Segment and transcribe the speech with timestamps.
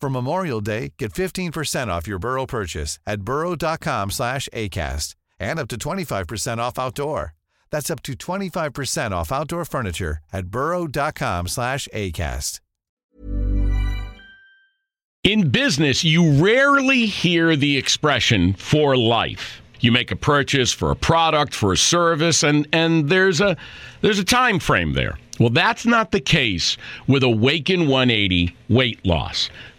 [0.00, 5.68] For Memorial Day, get 15% off your Burrow purchase at burrow.com slash ACAST and up
[5.68, 7.34] to 25% off outdoor.
[7.70, 12.60] That's up to 25% off outdoor furniture at burrow.com slash ACAST.
[15.24, 19.60] In business, you rarely hear the expression for life.
[19.80, 23.56] You make a purchase for a product, for a service, and, and there's a
[24.02, 25.18] there's a time frame there.
[25.40, 26.76] Well, that's not the case
[27.08, 29.50] with Awaken 180 weight loss.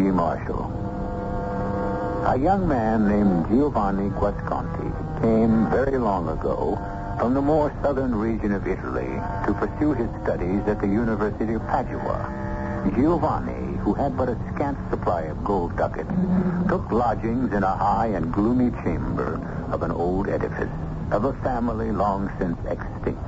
[0.00, 0.64] I'm Marshall.
[2.26, 6.78] A young man named Giovanni Guasconti came very long ago
[7.18, 9.12] from the more southern region of Italy
[9.44, 12.16] to pursue his studies at the University of Padua.
[12.96, 16.08] Giovanni, who had but a scant supply of gold ducats,
[16.66, 19.36] took lodgings in a high and gloomy chamber
[19.70, 20.72] of an old edifice
[21.10, 23.20] of a family long since extinct.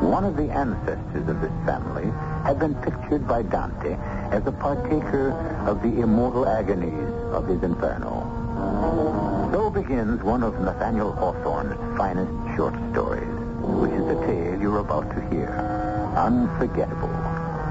[0.00, 2.10] One of the ancestors of this family
[2.44, 3.94] had been pictured by Dante
[4.30, 5.32] as a partaker
[5.66, 8.28] of the immortal agonies of his Inferno.
[9.52, 13.28] So begins one of Nathaniel Hawthorne's finest short stories,
[13.60, 15.50] which is the tale you're about to hear.
[16.16, 17.08] Unforgettable.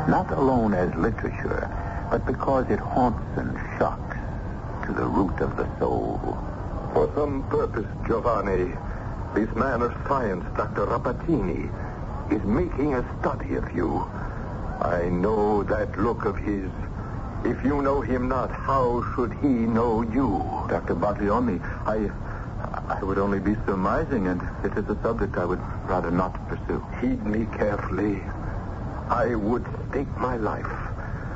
[0.07, 1.69] Not alone as literature,
[2.09, 4.17] but because it haunts and shocks
[4.85, 6.19] to the root of the soul.
[6.93, 8.73] For some purpose, Giovanni,
[9.33, 10.85] this man of science, Dr.
[10.87, 11.69] Rappaccini,
[12.31, 14.05] is making a study of you.
[14.81, 16.69] I know that look of his.
[17.45, 20.43] If you know him not, how should he know you?
[20.69, 20.95] Dr.
[20.95, 22.09] Baglioni, I,
[22.91, 26.83] I would only be surmising, and it is a subject I would rather not pursue.
[26.99, 28.23] Heed me carefully.
[29.09, 30.65] I would stake my life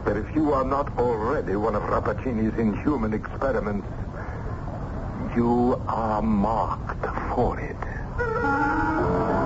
[0.06, 3.88] that if you are not already one of Rappaccini's inhuman experiments,
[5.36, 7.06] you are marked
[7.36, 9.45] for it.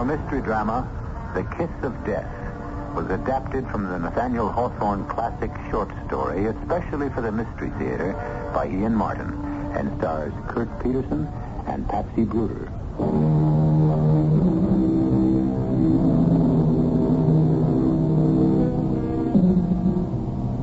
[0.00, 0.88] Our mystery drama,
[1.34, 2.24] The Kiss of Death,
[2.96, 8.14] was adapted from the Nathaniel Hawthorne classic short story, especially for the Mystery Theater,
[8.54, 9.28] by Ian Martin,
[9.76, 11.28] and stars Kurt Peterson
[11.66, 12.70] and Patsy Bruder.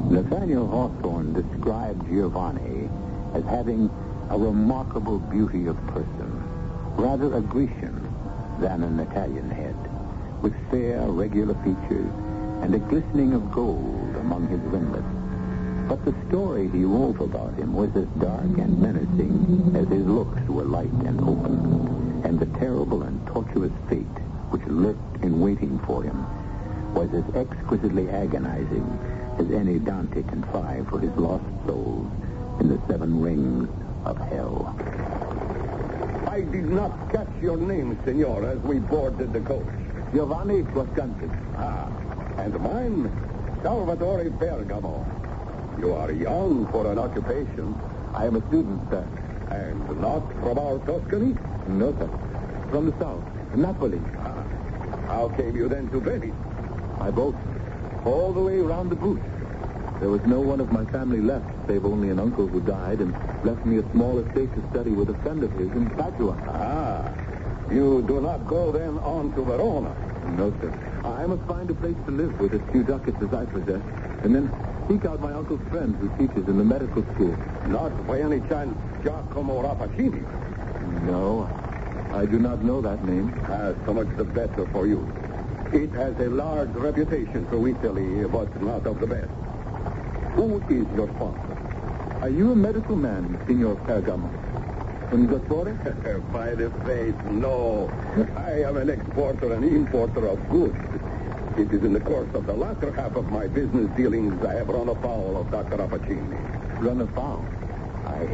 [0.10, 2.90] Nathaniel Hawthorne described Giovanni
[3.36, 3.92] as having
[4.32, 6.44] a remarkable beauty of person,
[6.98, 8.08] rather a Grecian
[8.60, 9.76] than an Italian head,
[10.42, 12.12] with fair, regular features
[12.62, 15.06] and a glistening of gold among his ringlets.
[15.88, 20.42] But the story he wove about him was as dark and menacing as his looks
[20.50, 24.06] were light and open, and the terrible and tortuous fate
[24.50, 26.26] which lurked in waiting for him
[26.94, 28.86] was as exquisitely agonizing
[29.38, 32.12] as any Dante can find for his lost souls
[32.60, 33.70] in the seven rings
[34.04, 34.97] of hell.
[36.38, 39.66] I did not catch your name, senor, as we boarded the coach.
[40.14, 41.28] Giovanni Guasconti.
[41.58, 41.90] Ah,
[42.38, 43.10] and mine,
[43.64, 45.04] Salvatore Bergamo.
[45.80, 47.74] You are young for an occupation.
[48.14, 49.08] I am a student, sir.
[49.50, 51.36] And not from our Tuscany?
[51.70, 52.10] No, sir.
[52.70, 53.24] From the south,
[53.56, 54.00] Napoli.
[54.20, 54.44] Ah,
[55.08, 56.36] how came you then to Venice?
[57.00, 57.36] My boat,
[58.06, 59.20] all the way round the boot.
[60.00, 63.16] There was no one of my family left, save only an uncle who died and
[63.44, 66.38] left me a small estate to study with a friend of his in Padua.
[66.48, 67.12] Ah,
[67.72, 69.96] you do not go then on to Verona?
[70.38, 70.72] No, sir.
[71.04, 73.82] I must find a place to live with as few ducats as I possess,
[74.24, 74.52] and then
[74.88, 77.36] seek out my uncle's friend who teaches in the medical school.
[77.66, 80.24] Not by any chance Giacomo Rappaccini?
[81.06, 81.50] No,
[82.14, 83.34] I do not know that name.
[83.50, 85.12] Ah, so much the better for you.
[85.74, 89.47] It has a large reputation through Italy, but not of the best.
[90.38, 91.58] Who is your sponsor?
[92.22, 94.30] Are you a medical man, Signor Pergamo?
[95.12, 95.74] Un dottore?
[96.32, 97.90] By the faith, no.
[98.36, 100.78] I am an exporter and importer of goods.
[101.58, 104.68] It is in the course of the latter half of my business dealings I have
[104.68, 105.78] run afoul of Dr.
[105.78, 106.38] Rappaccini.
[106.82, 107.44] Run afoul?
[108.06, 108.30] I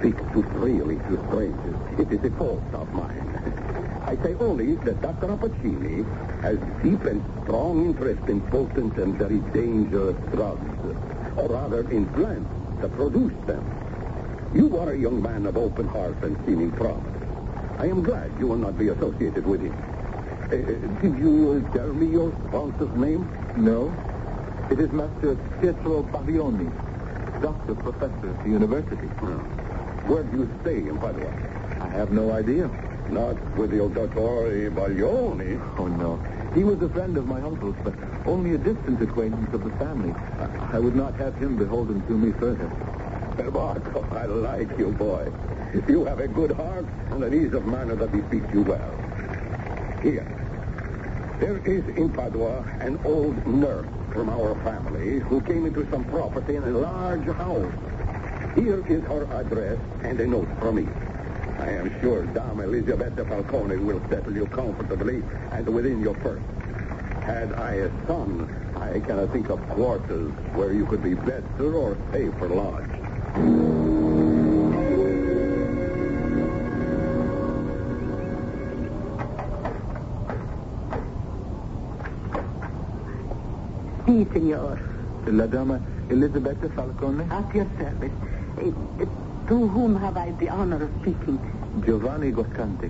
[0.00, 1.78] speak too freely to strangers.
[2.00, 3.30] It is a fault of mine.
[4.04, 5.28] I say only that Dr.
[5.28, 6.02] Rappaccini
[6.42, 12.50] has deep and strong interest in potent and very dangerous drugs, or rather in plants
[12.80, 13.64] that produce them.
[14.54, 17.06] You are a young man of open heart and seeming promise.
[17.78, 19.76] I am glad you will not be associated with him.
[20.44, 20.56] Uh,
[21.00, 23.28] did you uh, tell me your sponsor's name?
[23.56, 23.94] No.
[24.70, 26.70] It is Master Pietro Baglioni,
[27.40, 29.06] doctor, professor at the university.
[30.06, 31.32] Where do you stay in Padua?
[31.80, 32.70] I have no idea.
[33.08, 35.58] Not with your Dottore Baglioni.
[35.78, 36.20] Oh, no.
[36.54, 37.94] He was a friend of my uncle's, but
[38.26, 40.12] only a distant acquaintance of the family.
[40.40, 42.70] I, I would not have him beholden to me further.
[43.50, 45.30] Marco, I like you, boy.
[45.88, 48.98] You have a good heart and an ease of manner that befits you well.
[50.02, 50.26] Here.
[51.38, 56.56] There is in Padua an old nurse from our family who came into some property
[56.56, 57.72] in a large house.
[58.56, 61.09] Here is her address and a note from me.
[61.60, 65.22] I am sure Dame Elisabetta Falcone will settle you comfortably
[65.52, 66.42] and within your purse.
[67.24, 71.98] Had I a son, I cannot think of quarters where you could be better or
[72.12, 72.90] safer lodged.
[84.06, 84.80] Si, signor.
[85.26, 85.78] La Dama
[86.08, 87.24] Elisabetta Falcone?
[87.30, 88.12] At your service.
[89.50, 91.40] To whom have I the honor of speaking?
[91.84, 92.88] Giovanni Guasconti.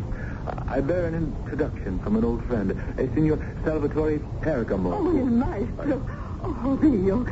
[0.68, 4.92] I bear an introduction from an old friend, a Signor Salvatore Pergamo.
[4.92, 6.02] Oh, il maestro.
[6.42, 7.24] Oh, Dio.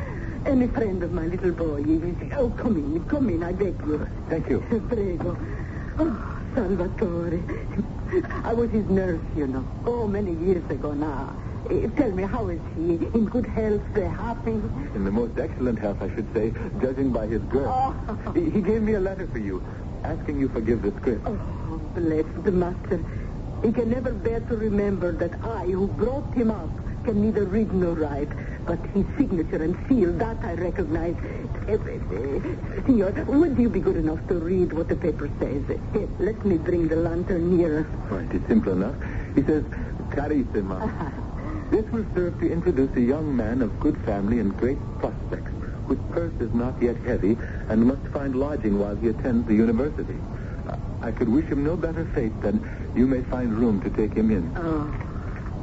[0.45, 1.83] Any friend of my little boy.
[2.37, 4.07] Oh, come in, come in, I beg you.
[4.29, 4.61] Thank you.
[4.87, 5.37] Prego.
[5.99, 7.43] Oh, Salvatore.
[8.43, 9.63] I was his nurse, you know.
[9.85, 11.35] Oh, many years ago now.
[11.95, 12.93] Tell me, how is he?
[13.13, 13.81] In good health?
[13.95, 14.51] Uh, happy?
[14.95, 17.67] In the most excellent health, I should say, judging by his girth.
[17.69, 18.31] Oh.
[18.33, 19.63] He, he gave me a letter for you,
[20.03, 21.21] asking you forgive the script.
[21.25, 23.03] Oh, bless the master.
[23.63, 26.69] He can never bear to remember that I, who brought him up,
[27.03, 28.29] can neither read nor write.
[28.65, 31.15] But his signature and seal, that I recognize.
[32.85, 35.63] Signor, would you be good enough to read what the paper says?
[36.19, 37.83] Let me bring the lantern nearer.
[38.09, 38.95] Right, it's simple enough.
[39.35, 39.63] He says,
[40.09, 41.25] Carissima.
[41.71, 45.51] This will serve to introduce a young man of good family and great prospects,
[45.85, 47.37] whose purse is not yet heavy
[47.69, 50.17] and must find lodging while he attends the university.
[51.01, 54.31] I could wish him no better fate than you may find room to take him
[54.31, 54.51] in.
[54.57, 54.91] Oh,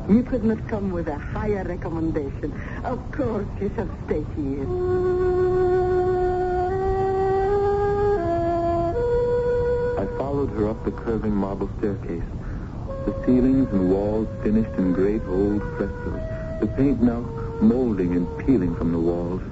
[0.09, 2.53] you could not come with a higher recommendation.
[2.85, 4.63] Of course, you shall stay here.
[9.99, 12.23] I followed her up the curving marble staircase.
[13.07, 16.21] The ceilings and walls finished in great old frescoes.
[16.61, 17.21] The paint now
[17.61, 19.43] molding and peeling from the walls.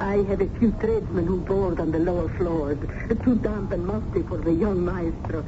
[0.00, 2.78] I had a few tradesmen who board on the lower floors,
[3.22, 5.46] too damp and musty for the young maestro.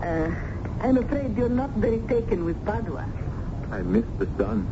[0.00, 0.30] Uh,
[0.86, 3.08] I'm afraid you're not very taken with Padua.
[3.72, 4.68] I miss the sun.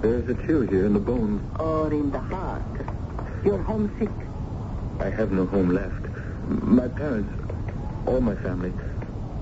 [0.00, 1.42] There's a chill here in the bones.
[1.60, 2.62] Or in the heart.
[3.44, 4.10] You're homesick.
[5.00, 6.06] I have no home left.
[6.48, 7.30] My parents,
[8.06, 8.72] all my family,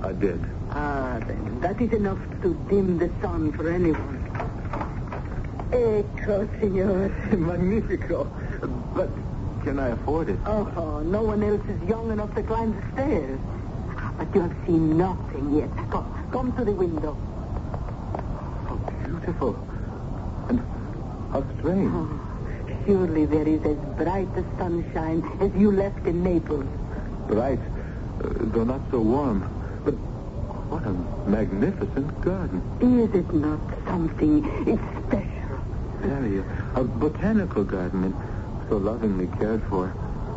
[0.03, 0.45] are dead.
[0.79, 4.19] Ah, then that is enough to dim the sun for anyone.
[5.73, 7.09] Ecco, signor.
[7.33, 8.27] Magnifico.
[8.95, 9.09] But
[9.65, 10.39] can I afford it?
[10.45, 13.41] Oh, no one else is young enough to climb the stairs.
[14.19, 15.73] But you have seen nothing yet.
[15.91, 17.17] Come, come to the window.
[18.69, 19.57] How beautiful.
[20.51, 20.61] And
[21.33, 21.91] how strange.
[21.91, 22.21] Oh,
[22.85, 26.67] surely there is as bright a sunshine as you left in Naples.
[27.29, 29.56] Bright, uh, though not so warm.
[30.87, 30.93] A
[31.29, 32.63] magnificent garden.
[32.81, 34.45] Is it not something?
[34.69, 35.59] It's special.
[35.99, 36.45] Very.
[36.77, 38.15] A botanical garden and
[38.69, 39.93] so lovingly cared for.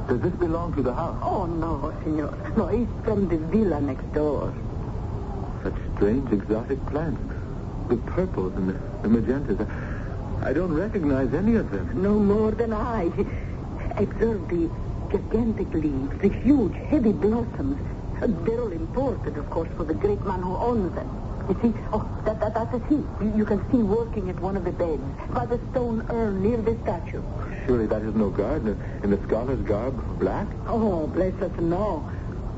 [0.08, 1.20] Does this belong to the house?
[1.22, 2.36] Oh, no, senor.
[2.58, 4.52] No, it's from the villa next door.
[5.62, 7.22] Such strange exotic plants.
[7.88, 9.70] The purples and the, the magentas.
[10.42, 12.02] I don't recognize any of them.
[12.02, 13.12] No more than I.
[13.98, 14.68] Observe the
[15.12, 17.78] gigantic leaves, the huge, heavy blossoms.
[18.20, 21.10] They're all imported, of course, for the great man who owns them.
[21.50, 22.96] You see, oh, that, that, that's he.
[22.96, 25.02] You, you can see working at one of the beds
[25.34, 27.24] by the stone urn near the statue.
[27.66, 30.48] Surely that is no gardener in the scholar's garb, black?
[30.68, 32.08] Oh, bless us, no.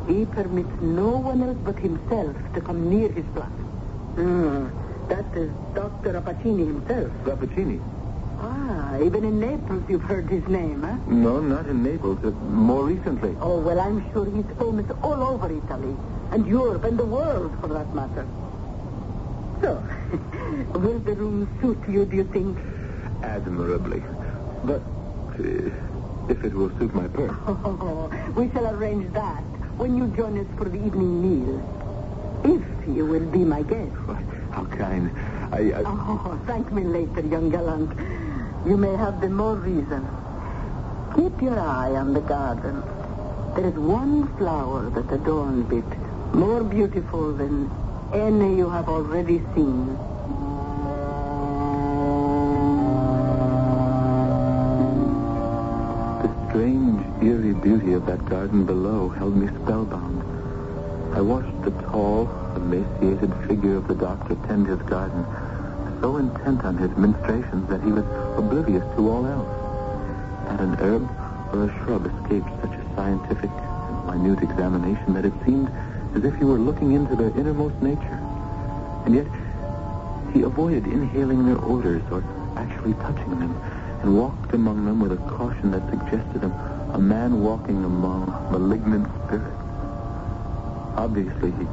[0.07, 3.53] He permits no one else but himself to come near his plant.
[4.15, 4.67] Hmm.
[5.07, 6.13] That is Dr.
[6.13, 7.11] Rappaccini himself.
[7.23, 7.79] Rappaccini.
[8.43, 10.97] Ah, even in Naples you've heard his name, huh?
[11.05, 12.17] No, not in Naples.
[12.23, 13.35] Uh, more recently.
[13.39, 15.95] Oh, well, I'm sure he's famous all over Italy.
[16.31, 18.25] And Europe and the world, for that matter.
[19.61, 19.83] So,
[20.79, 22.57] will the room suit you, do you think?
[23.21, 24.01] Admirably.
[24.63, 24.81] But
[25.37, 25.69] uh,
[26.29, 27.35] if it will suit my purse.
[27.45, 29.43] Oh, we shall arrange that
[29.77, 31.61] when you join us for the evening meal.
[32.43, 33.93] If you will be my guest.
[34.51, 35.11] How kind.
[35.51, 35.83] I, I...
[35.85, 37.91] Oh, thank me later, young gallant.
[38.65, 40.07] You may have the more reason.
[41.15, 42.83] Keep your eye on the garden.
[43.55, 47.71] There is one flower that adorns it, more beautiful than
[48.13, 49.87] any you have already seen.
[56.21, 60.21] The strange, eerie beauty of that garden below held me spellbound.
[61.15, 65.25] I watched the tall, emaciated figure of the doctor tend his garden,
[65.99, 68.05] so intent on his ministrations that he was
[68.37, 69.47] oblivious to all else.
[70.47, 71.09] Not an herb
[71.53, 73.49] or a shrub escaped such a scientific
[74.09, 75.69] and minute examination that it seemed
[76.15, 78.19] as if he were looking into their innermost nature.
[79.05, 79.27] And yet,
[80.33, 82.23] he avoided inhaling their odors or
[82.57, 83.55] actually touching them,
[84.01, 86.51] and walked among them with a caution that suggested him
[86.93, 89.55] a man walking among malignant spirits.
[90.97, 91.65] Obviously, he,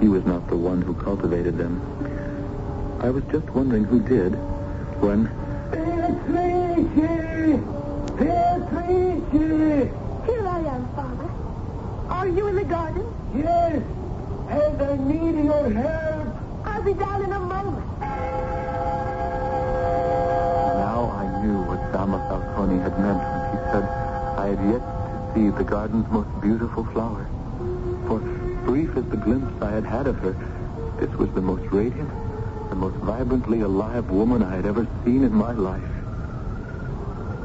[0.00, 1.80] he was not the one who cultivated them.
[3.00, 4.34] I was just wondering who did
[5.02, 5.41] when...
[6.12, 7.60] Beatrice!
[8.18, 9.90] Beatrice!
[10.26, 11.28] Here I am, Father.
[12.08, 13.04] Are you in the garden?
[13.34, 13.82] Yes,
[14.50, 16.36] and I need your help.
[16.64, 17.84] I'll be down in a moment.
[20.76, 23.84] Now I knew what Dama Falcone had meant when she said
[24.38, 27.26] I had yet to see the garden's most beautiful flower.
[28.06, 28.20] For
[28.66, 30.36] brief as the glimpse I had had of her,
[31.00, 32.10] this was the most radiant,
[32.68, 35.91] the most vibrantly alive woman I had ever seen in my life.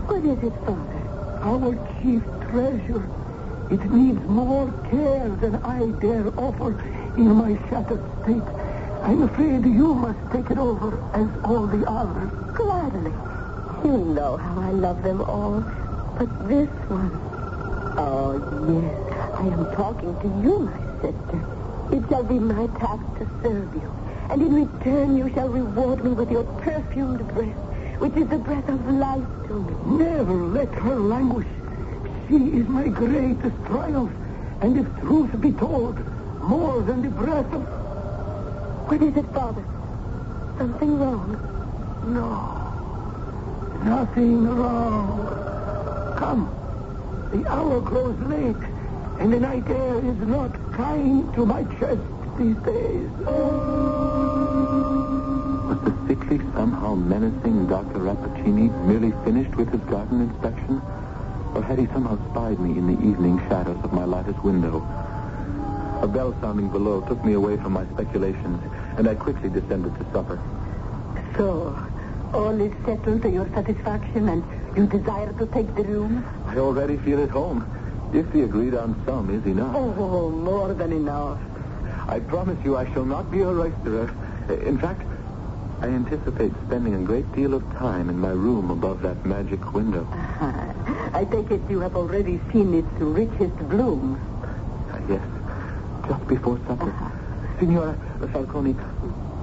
[0.07, 1.01] What is it, Father?
[1.43, 3.09] Our chief treasure.
[3.69, 6.71] It needs more care than I dare offer
[7.17, 8.47] in my shattered state.
[9.03, 12.31] I'm afraid you must take it over as all the others.
[12.55, 13.11] Gladly.
[13.83, 15.61] You know how I love them all.
[16.17, 17.11] But this one.
[17.99, 18.39] Oh,
[18.71, 19.13] yes.
[19.35, 21.39] I am talking to you, my sister.
[21.91, 23.93] It shall be my task to serve you.
[24.29, 27.55] And in return, you shall reward me with your perfumed breath,
[27.99, 30.03] which is the breath of life to me.
[30.05, 31.47] Never let her languish.
[32.27, 34.11] She is my greatest triumph.
[34.61, 35.97] And if truth be told,
[36.41, 37.61] more than the breath of...
[38.87, 39.63] What is it, Father?
[40.57, 41.37] Something wrong?
[42.07, 42.57] No.
[43.83, 46.15] Nothing wrong.
[46.17, 46.49] Come.
[47.31, 48.63] The hour grows late,
[49.19, 52.01] and the night air is not kind to my chest
[52.37, 53.09] these days.
[55.67, 57.99] Was the sickly, somehow menacing Dr.
[57.99, 60.81] Rappaccini merely finished with his garden inspection?
[61.53, 64.77] Or had he somehow spied me in the evening shadows of my lattice window?
[66.01, 68.61] A bell sounding below took me away from my speculations,
[68.95, 70.39] and I quickly descended to supper.
[71.35, 71.77] So,
[72.33, 74.43] all is settled to your satisfaction, and
[74.77, 76.23] you desire to take the room?
[76.45, 77.67] I already feel at home,
[78.13, 79.75] if the agreed on sum is enough.
[79.75, 81.39] Oh, more than enough.
[82.07, 84.09] I promise you I shall not be a roisterer.
[84.65, 85.01] In fact,
[85.79, 90.07] I anticipate spending a great deal of time in my room above that magic window.
[91.13, 94.19] I take it you have already seen its richest blooms.
[94.91, 95.21] Uh, yes,
[96.07, 96.93] just before supper.
[97.59, 97.95] Signora
[98.33, 98.75] Falcone,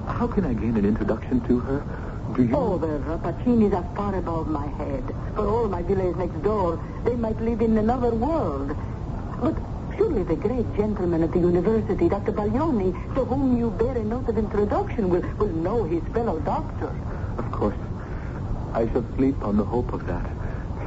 [0.07, 1.83] how can I gain an introduction to her?
[2.35, 2.55] Do you...
[2.55, 5.03] Oh, the Rappaccinis are far above my head.
[5.35, 8.75] For all my village next door, they might live in another world.
[9.41, 9.55] But
[9.97, 12.31] surely the great gentleman at the university, Dr.
[12.31, 16.91] Baglioni, to whom you bear a note of introduction, will, will know his fellow doctor.
[17.37, 17.77] Of course.
[18.73, 20.29] I shall sleep on the hope of that.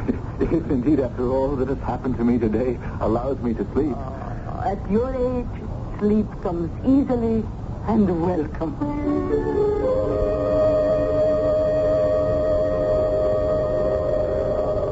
[0.41, 3.97] if indeed, after all that has happened to me today, allows me to sleep.
[3.97, 5.63] Uh, at your age,
[5.99, 7.45] sleep comes easily
[7.87, 8.73] and welcome.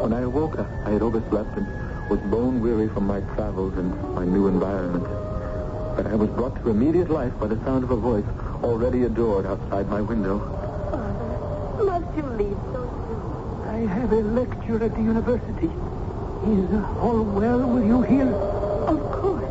[0.03, 4.25] When I awoke, I had overslept and was bone weary from my travels and my
[4.25, 5.05] new environment.
[5.97, 8.25] But I was brought to immediate life by the sound of a voice
[8.63, 10.39] already adored outside my window.
[10.91, 13.69] Father, must you leave so soon?
[13.69, 15.67] I have a lecture at the university.
[16.47, 16.71] Is
[17.01, 18.33] all well with you here?
[18.33, 19.45] Of course.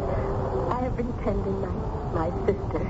[0.71, 2.83] I have been tending my, my sister.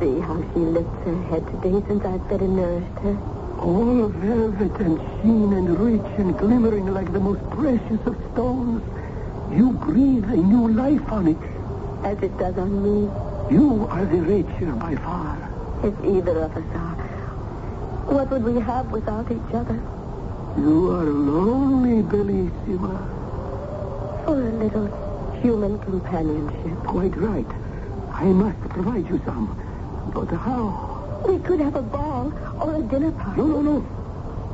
[0.00, 3.29] See how she lifts her head today since I've fed and nourished her.
[3.60, 8.82] All velvet and sheen and rich and glimmering like the most precious of stones.
[9.54, 11.36] You breathe a new life on it.
[12.04, 13.10] As it does on me,
[13.50, 15.36] You are the richer by far.
[15.82, 16.96] if either of us are.
[18.14, 19.78] What would we have without each other?
[20.56, 22.96] You are lonely, Bellissima.
[24.24, 24.88] For a little
[25.42, 26.78] human companionship.
[26.86, 27.46] Quite right.
[28.12, 29.46] I must provide you some.
[30.14, 30.89] But how?
[31.26, 33.40] We could have a ball or a dinner party.
[33.40, 33.86] No, no, no.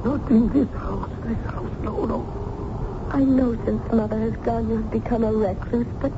[0.04, 1.10] Not in this house.
[1.24, 3.08] This house, no, no.
[3.12, 6.12] I know since Mother has gone, you have become a recluse, but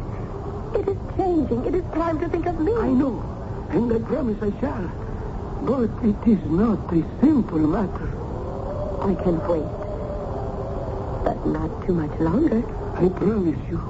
[0.75, 1.65] it is changing.
[1.65, 2.73] It is time to think of me.
[2.77, 3.23] I know.
[3.71, 4.91] And I promise I shall.
[5.63, 8.09] But it is not a simple matter.
[9.03, 11.25] I can wait.
[11.25, 12.63] But not too much longer.
[12.97, 13.81] I promise you,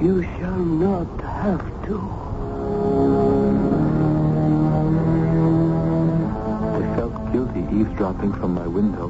[0.00, 2.15] you shall not have to.
[7.76, 9.08] Eavesdropping from my window,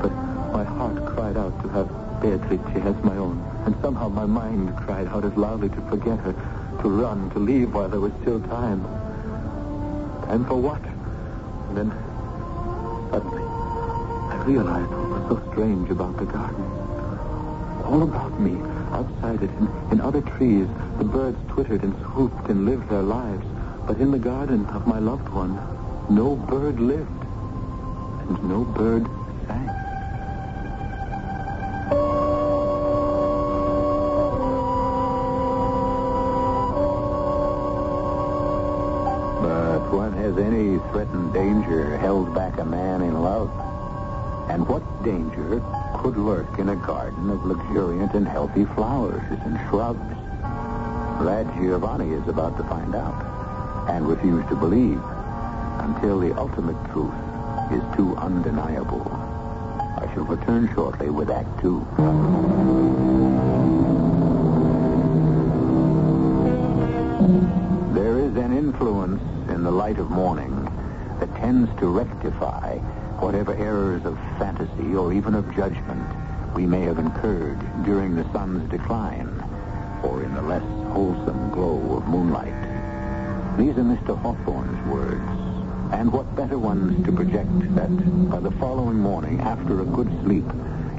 [0.00, 0.12] but
[0.52, 1.88] my heart cried out to have
[2.20, 6.32] Beatrice as my own, and somehow my mind cried out as loudly to forget her,
[6.82, 8.82] to run, to leave while there was still time.
[10.24, 10.82] Time for what?
[11.68, 11.92] And then,
[13.10, 16.64] suddenly, I realized what was so strange about the garden.
[17.84, 18.56] All about me,
[18.92, 20.66] outside it, in, in other trees,
[20.98, 23.46] the birds twittered and swooped and lived their lives.
[23.86, 25.56] But in the garden of my loved one,
[26.10, 27.17] no bird lived,
[28.28, 29.06] and no bird
[29.46, 29.66] sang.
[39.42, 43.50] But what has any threatened danger held back a man in love?
[44.50, 45.62] And what danger
[45.96, 50.00] could lurk in a garden of luxuriant and healthy flowers and shrubs?
[51.24, 55.00] That Giovanni is about to find out and refuse to believe
[55.80, 57.27] until the ultimate truth
[57.72, 59.02] is too undeniable.
[59.96, 61.86] I shall return shortly with Act Two.
[67.94, 70.64] There is an influence in the light of morning
[71.20, 72.76] that tends to rectify
[73.20, 76.06] whatever errors of fantasy or even of judgment
[76.54, 79.28] we may have incurred during the sun's decline
[80.02, 82.54] or in the less wholesome glow of moonlight.
[83.58, 84.16] These are Mr.
[84.16, 85.47] Hawthorne's words.
[85.92, 90.44] And what better ones to project that by the following morning, after a good sleep,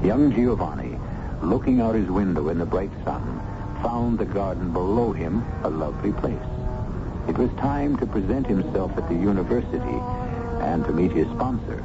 [0.02, 0.98] young Giovanni,
[1.42, 3.22] looking out his window in the bright sun,
[3.82, 6.38] found the garden below him a lovely place.
[7.28, 9.98] It was time to present himself at the university
[10.60, 11.82] and to meet his sponsor,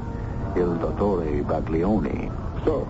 [0.56, 2.32] Il Dottore Baglioni.
[2.66, 2.88] So,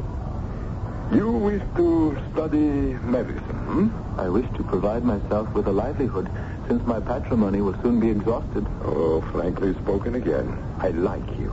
[1.11, 4.19] you wish to study medicine, hmm?
[4.19, 6.29] I wish to provide myself with a livelihood
[6.67, 8.65] since my patrimony will soon be exhausted.
[8.83, 10.57] Oh, frankly spoken again.
[10.79, 11.51] I like you.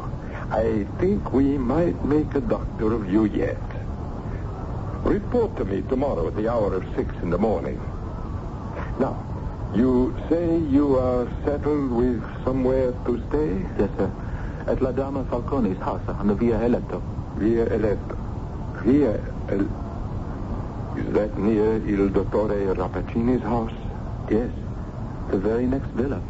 [0.51, 3.57] I think we might make a doctor of you yet.
[5.05, 7.81] Report to me tomorrow at the hour of six in the morning.
[9.01, 9.25] Now,
[9.75, 13.51] you say you are settled with somewhere to stay?
[13.79, 14.11] Yes, sir.
[14.66, 17.03] At La Dama Falcone's house on the Via Eletto.
[17.37, 18.16] Via Eletto.
[18.85, 19.66] Via El...
[20.98, 23.72] Is that near Il Dottore Rappaccini's house?
[24.31, 24.51] Yes,
[25.33, 26.21] the very next villa.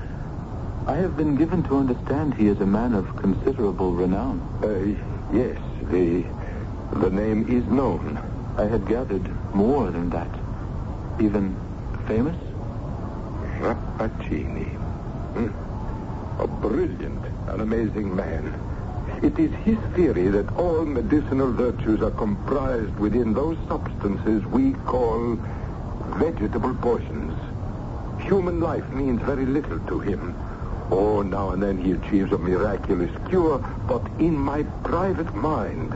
[0.87, 4.41] I have been given to understand he is a man of considerable renown.
[4.62, 5.59] Uh, yes,
[5.91, 6.25] the
[7.01, 8.19] the name is known.
[8.57, 10.29] I had gathered more than that.
[11.21, 11.57] Even
[12.07, 12.37] famous?
[13.59, 14.71] Rappaccini.
[15.35, 16.41] Hmm.
[16.41, 18.55] A brilliant, an amazing man.
[19.23, 25.37] It is his theory that all medicinal virtues are comprised within those substances we call
[26.19, 27.32] vegetable poisons.
[28.33, 30.35] Human life means very little to him.
[30.90, 35.92] Oh, now and then he achieves a miraculous cure, but in my private mind,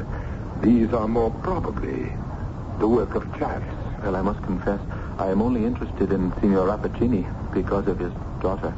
[0.61, 2.13] these are more probably
[2.79, 3.65] the work of chance.
[4.03, 4.79] Well, I must confess,
[5.17, 8.75] I am only interested in Signor Rappaccini because of his daughter.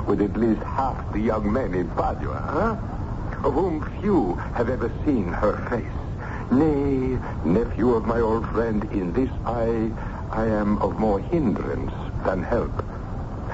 [0.08, 3.46] With at least half the young men in Padua, huh?
[3.46, 6.50] Of whom few have ever seen her face.
[6.50, 9.92] Nay, nephew of my old friend, in this I,
[10.30, 11.92] I am of more hindrance
[12.24, 12.72] than help.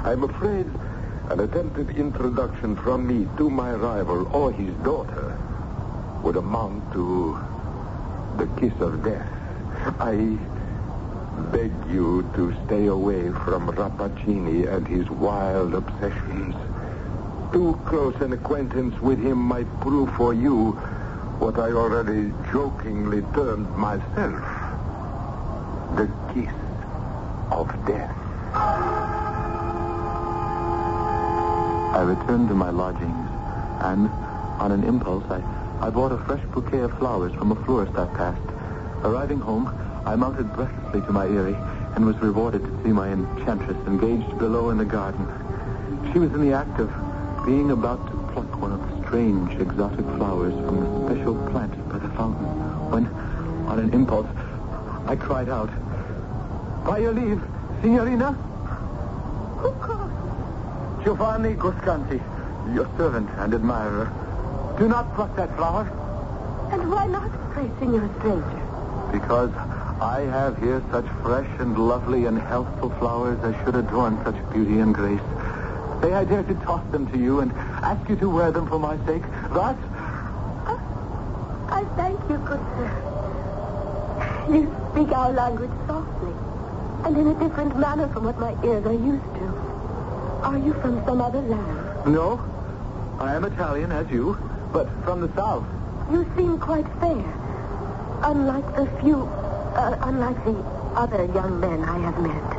[0.04, 0.66] I'm afraid
[1.30, 5.38] an attempted introduction from me to my rival or his daughter
[6.22, 7.38] would amount to
[8.38, 9.28] the kiss of death.
[9.98, 10.38] I
[11.50, 16.54] beg you to stay away from Rappaccini and his wild obsessions.
[17.52, 20.72] Too close an acquaintance with him might prove for you
[21.38, 24.42] what I already jokingly termed myself
[25.96, 26.54] the kiss
[27.50, 28.21] of death.
[31.94, 33.28] I returned to my lodgings,
[33.80, 34.08] and
[34.60, 35.42] on an impulse, I,
[35.80, 38.42] I bought a fresh bouquet of flowers from a florist I passed.
[39.04, 39.72] Arriving home,
[40.06, 41.56] I mounted breathlessly to my eyrie
[41.94, 45.26] and was rewarded to see my enchantress engaged below in the garden.
[46.12, 46.90] She was in the act of
[47.44, 51.98] being about to pluck one of the strange exotic flowers from the special plant by
[51.98, 52.46] the fountain,
[52.90, 53.06] when,
[53.68, 54.28] on an impulse,
[55.06, 55.70] I cried out,
[56.84, 57.40] By your leave,
[57.82, 58.30] Signorina?
[59.58, 60.12] Who calls?
[61.02, 62.22] Giovanni Guasconti,
[62.72, 64.06] your servant and admirer.
[64.78, 65.82] Do not pluck that flower.
[66.70, 69.10] And why not, pray, Signor Stranger?
[69.10, 69.50] Because
[70.00, 74.78] I have here such fresh and lovely and healthful flowers as should adorn such beauty
[74.78, 75.20] and grace.
[76.02, 77.50] May I dare to toss them to you and
[77.82, 79.22] ask you to wear them for my sake?
[79.50, 79.76] Thus?
[80.66, 80.78] Uh,
[81.68, 84.46] I thank you, good sir.
[84.50, 86.51] You speak our language softly
[87.04, 89.46] and in a different manner from what my ears are used to.
[90.42, 92.06] Are you from some other land?
[92.06, 92.40] No.
[93.18, 94.36] I am Italian, as you,
[94.72, 95.64] but from the south.
[96.10, 97.24] You seem quite fair.
[98.22, 100.56] Unlike the few, uh, unlike the
[100.94, 102.56] other young men I have met.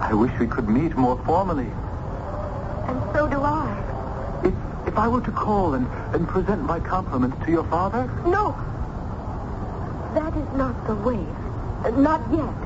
[0.00, 1.70] I wish we could meet more formally.
[2.86, 4.42] And so do I.
[4.44, 4.54] If,
[4.88, 8.06] if I were to call and, and present my compliments to your father?
[8.26, 8.54] No.
[10.14, 11.24] That is not the way.
[11.96, 12.65] Not yet.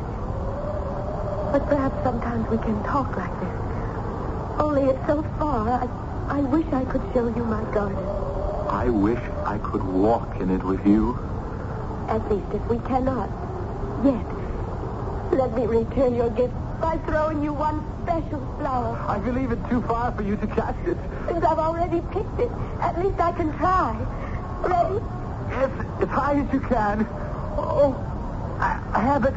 [1.53, 3.57] But perhaps sometimes we can talk like this.
[4.61, 7.99] Only it's so far, I, I wish I could show you my garden.
[8.69, 11.19] I wish I could walk in it with you.
[12.09, 13.29] At least if we cannot.
[14.05, 14.27] Yet.
[15.33, 18.97] Let me return your gift by throwing you one special flower.
[19.09, 20.97] I believe it's too far for you to catch it.
[21.29, 23.97] Since I've already picked it, at least I can try.
[24.63, 25.01] Ready?
[25.51, 27.07] Yes, as high as you can.
[27.59, 27.95] Oh,
[28.61, 29.35] I, I have it.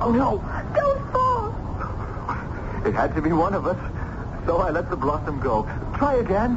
[0.00, 0.38] Oh, no.
[0.74, 0.89] Don't.
[2.84, 3.76] It had to be one of us.
[4.46, 5.68] So I let the blossom go.
[5.96, 6.56] Try again.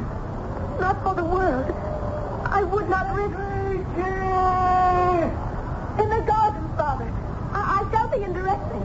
[0.80, 1.70] Not for the world.
[2.46, 3.38] I would not risk...
[3.38, 3.44] It.
[6.02, 7.06] In the garden, Father.
[7.52, 8.80] I, I shall be in directly.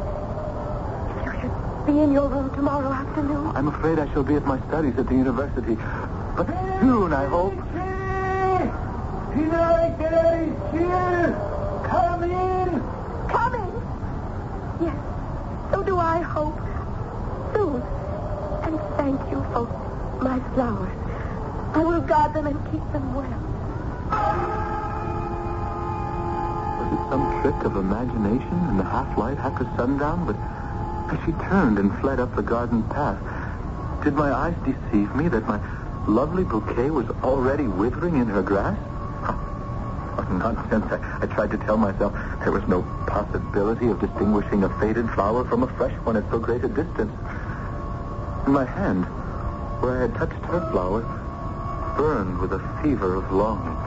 [1.26, 3.56] You should be in your room tomorrow afternoon.
[3.56, 5.76] I'm afraid I shall be at my studies at the university.
[6.36, 6.48] But
[6.82, 7.56] soon, I hope.
[11.84, 12.82] Come in.
[13.28, 13.72] Coming?
[14.82, 14.96] Yes.
[15.72, 16.69] So do I hope.
[19.10, 19.66] Thank you for
[20.22, 20.96] my flowers.
[21.74, 23.40] I will guard them and keep them well.
[26.78, 30.28] Was it some trick of imagination in the half-light after sundown?
[30.28, 30.36] But
[31.12, 33.18] as she turned and fled up the garden path,
[34.04, 35.60] did my eyes deceive me that my
[36.08, 38.80] lovely bouquet was already withering in her grasp?
[40.30, 40.86] Nonsense.
[40.92, 45.44] I, I tried to tell myself there was no possibility of distinguishing a faded flower
[45.46, 47.12] from a fresh one at so great a distance.
[48.50, 49.06] My hand,
[49.80, 51.02] where I had touched her flower,
[51.96, 53.78] burned with a fever of longing.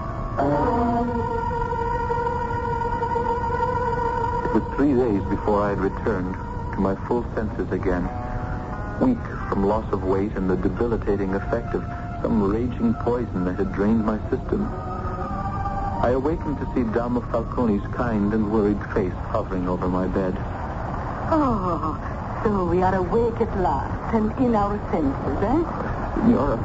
[4.47, 6.37] It was three days before I had returned
[6.75, 8.09] to my full senses again,
[9.01, 11.83] weak from loss of weight and the debilitating effect of
[12.23, 14.69] some raging poison that had drained my system.
[16.03, 20.35] I awakened to see Dama Falcone's kind and worried face hovering over my bed.
[21.35, 21.99] Oh,
[22.45, 25.61] so we are awake at last and in our senses, eh?
[26.15, 26.57] Signora,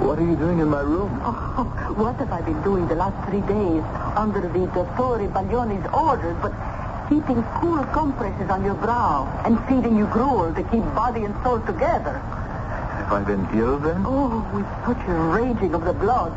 [0.00, 1.10] what are you doing in my room?
[1.22, 3.84] Oh, what have I been doing the last three days
[4.16, 6.52] under the Dottore Baglioni's orders but
[7.10, 11.60] keeping cool compresses on your brow and feeding you gruel to keep body and soul
[11.60, 12.18] together?
[12.18, 14.02] Have I been ill then?
[14.06, 16.32] Oh, with such a raging of the blood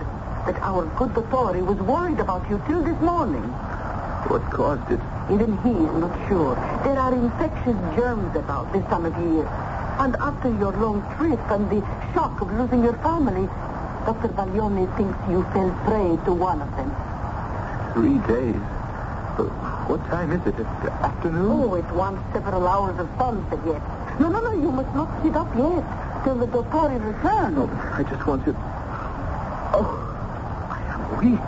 [0.46, 3.48] that our good Dottore was worried about you till this morning.
[4.28, 5.00] What caused it?
[5.32, 6.56] Even he is not sure.
[6.84, 9.48] There are infectious germs about this time of year.
[9.98, 11.80] And after your long trip and the
[12.14, 13.48] shock of losing your family,
[14.06, 14.28] Dr.
[14.30, 16.92] Baglioni thinks you fell prey to one of them.
[17.94, 18.60] Three days.
[19.38, 19.50] But
[19.88, 20.56] what time is it?
[20.60, 20.70] It's
[21.02, 21.48] afternoon?
[21.48, 23.82] Oh, it wants several hours of sunset yet.
[24.20, 25.84] No, no, no, you must not sit up yet
[26.24, 27.56] till the Dottore returns.
[27.56, 28.52] No, I just want to...
[29.76, 29.90] Oh,
[30.72, 31.48] I am weak.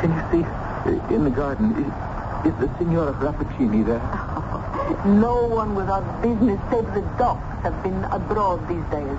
[0.00, 1.14] Can you see?
[1.14, 4.44] In the garden, is, is the Signora Rappaccini there?
[5.04, 9.18] No one without business save the docs have been abroad these days.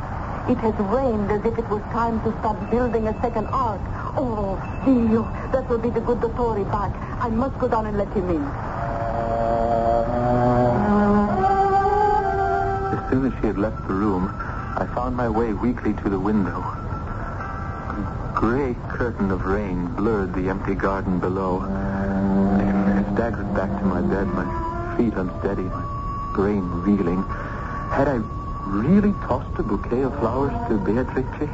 [0.49, 3.79] It has rained as if it was time to start building a second ark.
[4.17, 6.91] Oh, Dio, that will be the good Dottore back.
[7.21, 8.43] I must go down and let him in.
[12.97, 14.29] As soon as she had left the room,
[14.75, 16.59] I found my way weakly to the window.
[16.59, 21.61] A gray curtain of rain blurred the empty garden below.
[21.61, 24.58] I staggered back to my bed, my
[24.99, 25.83] feet unsteady, my
[26.35, 27.23] brain reeling.
[27.89, 28.19] Had I
[28.67, 31.49] really tossed a bouquet of flowers to Beatrice?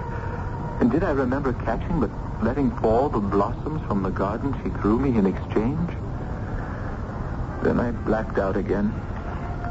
[0.81, 2.09] And did I remember catching but
[2.43, 5.91] letting fall the blossoms from the garden she threw me in exchange?
[7.61, 8.91] Then I blacked out again,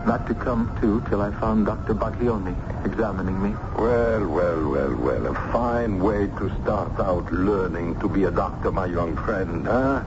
[0.07, 1.95] not to come to till I found Dr.
[1.95, 2.55] Baglioni
[2.87, 3.57] examining me.
[3.77, 5.27] Well, well, well, well.
[5.27, 10.05] A fine way to start out learning to be a doctor, my young friend, huh?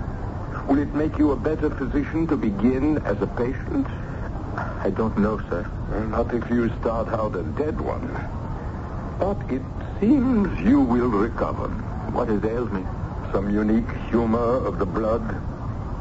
[0.68, 3.88] Will it make you a better physician to begin as a patient?
[4.58, 5.70] I don't know, sir.
[6.10, 8.08] Not if you start out a dead one.
[9.18, 9.62] But it
[10.00, 11.70] seems you will recover.
[12.12, 12.84] What has ailed me?
[13.32, 15.24] Some unique humor of the blood.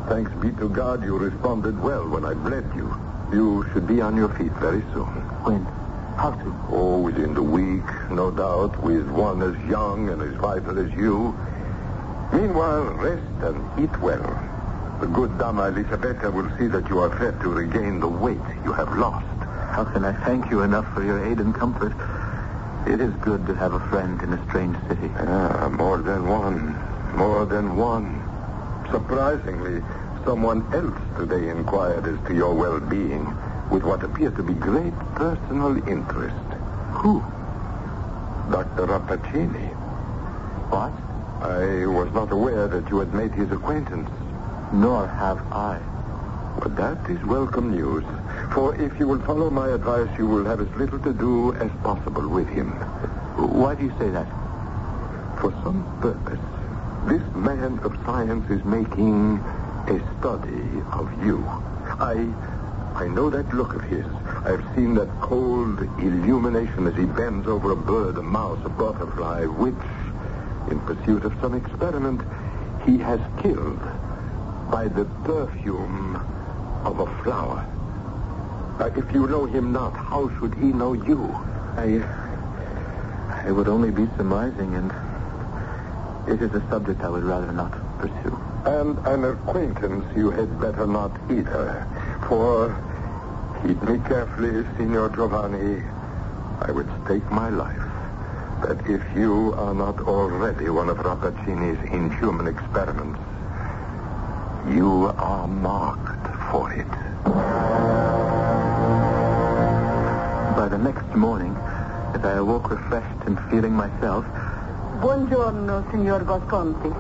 [0.09, 2.93] Thanks be to God you responded well when I bled you.
[3.33, 5.15] You should be on your feet very soon.
[5.47, 5.65] When?
[6.17, 6.57] How soon?
[6.71, 11.37] Oh, within the week, no doubt, with one as young and as vital as you.
[12.33, 14.46] Meanwhile, rest and eat well.
[15.01, 18.73] The good Dama Elisabetta will see that you are fed to regain the weight you
[18.73, 19.27] have lost.
[19.71, 21.93] How can I thank you enough for your aid and comfort?
[22.87, 25.11] It is good to have a friend in a strange city.
[25.19, 26.75] Ah, more than one.
[27.15, 28.23] More than one.
[28.91, 29.83] Surprisingly,
[30.25, 33.27] someone else today inquired as to your well-being
[33.71, 36.49] with what appeared to be great personal interest.
[37.05, 37.21] Who?
[38.51, 38.87] Dr.
[38.87, 39.69] Rappaccini.
[40.71, 40.93] What?
[41.43, 44.09] I was not aware that you had made his acquaintance.
[44.73, 45.81] Nor have I.
[46.61, 48.05] But that is welcome news.
[48.53, 51.71] For if you will follow my advice, you will have as little to do as
[51.83, 52.71] possible with him.
[53.37, 54.27] Why do you say that?
[55.41, 56.41] For some purpose.
[57.07, 59.39] This man of science is making
[59.87, 61.45] a study of you.
[62.01, 62.27] I
[62.97, 64.07] I know that look of his.
[64.45, 69.45] I've seen that cold illumination as he bends over a bird, a mouse, a butterfly,
[69.45, 69.75] which,
[70.71, 72.23] in pursuit of some experiment,
[72.87, 73.81] he has killed
[74.71, 76.17] by the perfume
[76.85, 77.65] of a flower.
[78.79, 81.31] Uh, if you know him not, how should he know you?
[81.77, 82.03] I.
[83.47, 84.91] I would only be surmising, and
[86.29, 88.37] it is a subject I would rather not pursue.
[88.65, 91.87] And an acquaintance you had better not either.
[92.29, 92.75] For,
[93.63, 95.83] heed me carefully, Signor Giovanni,
[96.61, 97.87] I would stake my life
[98.63, 103.21] that if you are not already one of Rappaccini's inhuman experiments,
[104.69, 106.89] you are marked for it.
[110.57, 111.55] By the next morning,
[112.15, 114.25] as I awoke refreshed and feeling myself,
[115.01, 116.91] Buongiorno, Signor Guasconti.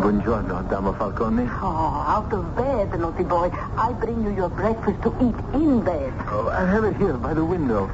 [0.00, 1.48] Buongiorno, Dama Falcone.
[1.60, 3.50] Oh, out of bed, naughty boy.
[3.76, 6.12] I bring you your breakfast to eat in bed.
[6.28, 7.90] Oh, I have it here by the window.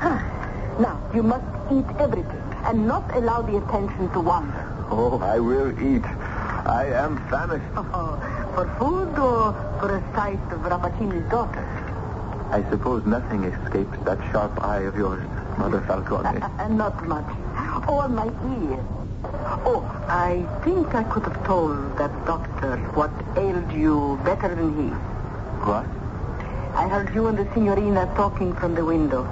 [0.00, 0.20] Ah,
[0.80, 4.64] now, you must eat everything and not allow the attention to wander.
[4.90, 6.04] Oh, I will eat.
[6.66, 7.64] I am famished.
[7.94, 8.18] Oh,
[8.54, 11.64] for food or for a sight of Rappaccini's daughter?
[12.50, 15.26] I suppose nothing escapes that sharp eye of yours,
[15.58, 16.28] Mother Falcone.
[16.28, 17.26] And uh, not much.
[17.88, 18.84] Or my ear.
[19.64, 24.90] Oh, I think I could have told that doctor what ailed you better than he.
[25.66, 25.86] What?
[26.74, 29.24] I heard you and the signorina talking from the window.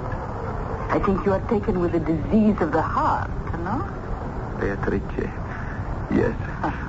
[0.89, 3.83] I think you are taken with a disease of the heart, no?
[4.59, 5.44] Beatrice.
[6.11, 6.35] Yes,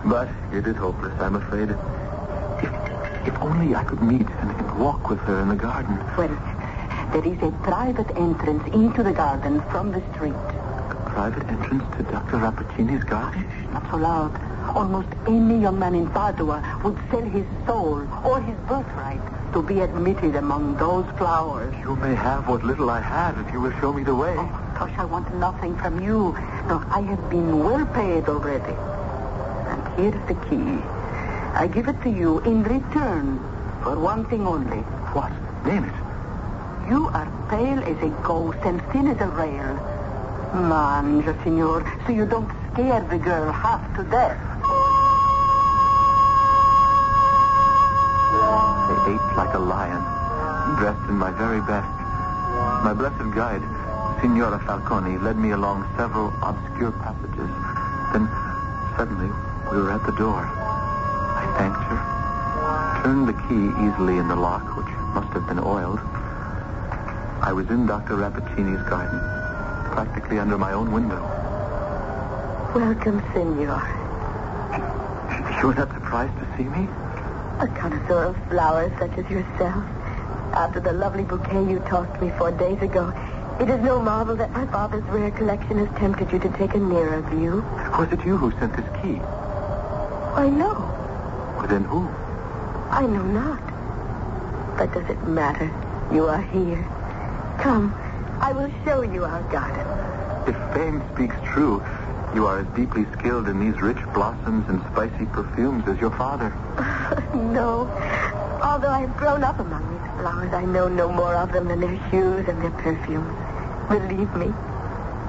[0.05, 1.71] but it is hopeless, I'm afraid.
[1.71, 5.97] If, if only I could meet and, and walk with her in the garden.
[6.17, 6.29] Well,
[7.13, 10.35] there is a private entrance into the garden from the street.
[10.35, 12.37] A private entrance to Dr.
[12.37, 13.47] Rappaccini's garden?
[13.73, 14.33] Not so loud.
[14.77, 19.21] Almost any young man in Padua would sell his soul or his birthright
[19.53, 21.75] to be admitted among those flowers.
[21.81, 24.35] You may have what little I have if you will show me the way.
[24.37, 26.33] Oh, gosh, I want nothing from you.
[26.69, 28.75] No, I have been well paid already.
[29.97, 30.83] And here's the key.
[31.55, 33.39] I give it to you in return
[33.83, 34.79] for one thing only.
[35.17, 35.33] What?
[35.65, 36.91] Name it.
[36.91, 39.75] You are pale as a ghost and thin as a rail.
[40.53, 44.37] Manja, senor, so you don't scare the girl half to death.
[48.89, 50.03] They ate like a lion,
[50.79, 51.89] dressed in my very best.
[52.85, 53.63] My blessed guide,
[54.21, 57.51] Signora Falcone, led me along several obscure passages.
[58.13, 58.29] Then,
[58.97, 59.33] suddenly,
[59.71, 60.41] we were at the door.
[60.47, 66.01] I thanked her, turned the key easily in the lock, which must have been oiled.
[67.43, 68.17] I was in Dr.
[68.17, 69.19] Rappaccini's garden,
[69.93, 71.21] practically under my own window.
[72.75, 73.83] Welcome, senor.
[75.61, 76.87] You were not surprised to see me?
[77.61, 79.83] A connoisseur of flowers such as yourself.
[80.53, 83.13] After the lovely bouquet you tossed me four days ago,
[83.59, 86.79] it is no marvel that my father's rare collection has tempted you to take a
[86.79, 87.65] nearer view.
[87.99, 89.19] Was it you who sent this key?
[90.37, 90.75] I know.
[91.57, 92.07] Well, then who?
[92.91, 94.77] I know not.
[94.77, 95.73] But does it matter?
[96.13, 96.85] You are here.
[97.59, 97.95] Come,
[98.41, 99.87] I will show you our garden.
[100.47, 101.83] If fame speaks true,
[102.35, 106.51] you are as deeply skilled in these rich blossoms and spicy perfumes as your father.
[107.35, 107.89] no.
[108.63, 111.97] Although I've grown up among these flowers, I know no more of them than their
[112.11, 113.35] hues and their perfumes.
[113.89, 114.53] Believe me.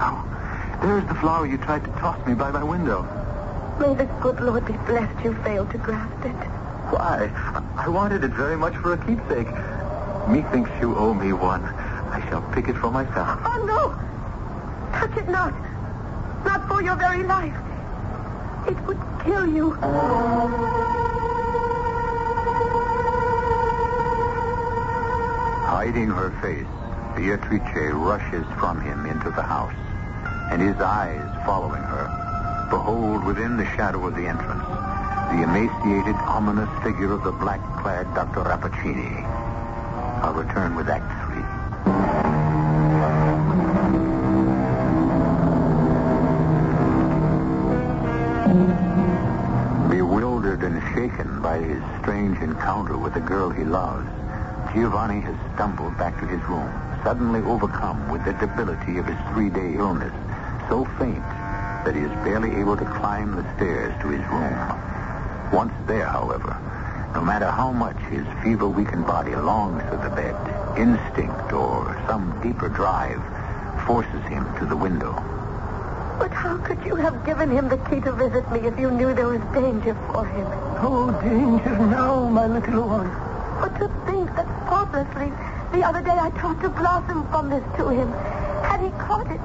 [0.02, 3.08] Oh, there's the flower you tried to toss me by my window.
[3.80, 6.36] May the good Lord be blessed you failed to grasp it.
[6.92, 7.32] Why?
[7.34, 9.48] I I wanted it very much for a keepsake.
[10.28, 11.64] Methinks you owe me one.
[11.64, 13.40] I shall pick it for myself.
[13.46, 15.00] Oh, no!
[15.00, 15.54] Touch it not.
[16.44, 17.56] Not for your very life.
[18.68, 19.72] It would kill you.
[25.70, 26.68] Hiding her face,
[27.16, 29.72] Beatrice rushes from him into the house,
[30.52, 32.10] and his eyes following her,
[32.70, 34.64] behold within the shadow of the entrance
[35.32, 38.44] the emaciated, ominous figure of the black-clad Dr.
[38.44, 39.26] Rappaccini.
[40.24, 41.44] I'll return with Act Three.
[49.90, 54.08] Bewildered and shaken by his strange encounter with the girl he loves,
[54.74, 56.72] Giovanni has stumbled back to his room,
[57.04, 60.14] suddenly overcome with the debility of his three-day illness,
[60.70, 61.37] so faint
[61.88, 64.60] that he is barely able to climb the stairs to his room.
[65.54, 66.52] Once there, however,
[67.16, 70.36] no matter how much his fever-weakened body longs for the bed,
[70.78, 73.24] instinct or some deeper drive
[73.88, 75.14] forces him to the window.
[76.20, 79.14] But how could you have given him the key to visit me if you knew
[79.14, 80.44] there was danger for him?
[80.84, 83.08] No danger now, my little one.
[83.64, 85.32] But to think that thoughtlessly,
[85.72, 88.12] the other day I tossed a blossom from this to him.
[88.68, 89.40] Had he caught it,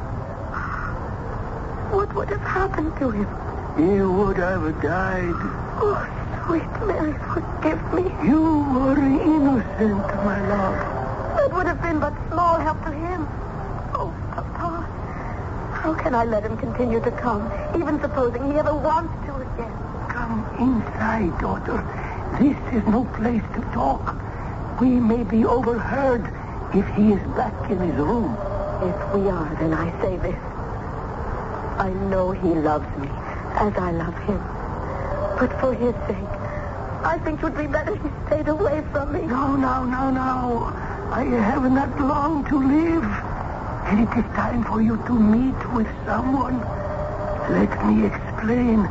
[1.92, 3.28] what would have happened to him?
[3.76, 5.36] He would have died.
[5.80, 6.00] Oh,
[6.46, 8.04] sweet Mary, forgive me.
[8.26, 8.42] You
[8.74, 10.76] were innocent, my love.
[11.36, 13.28] That would have been but small help to him.
[13.94, 14.86] Oh, Papa,
[15.74, 19.72] how can I let him continue to come, even supposing he ever wants to again?
[20.08, 21.84] Come inside, daughter.
[22.40, 24.16] This is no place to talk.
[24.80, 26.24] We may be overheard
[26.74, 28.36] if he is back in his room.
[28.82, 30.51] If we are, then I say this.
[31.78, 33.08] I know he loves me
[33.56, 34.40] as I love him.
[35.38, 36.34] But for his sake,
[37.04, 39.22] I think it would be better he stayed away from me.
[39.22, 40.72] No, no, no, no.
[41.10, 43.04] I have not long to live.
[43.86, 46.60] And it is time for you to meet with someone.
[47.50, 48.88] Let me explain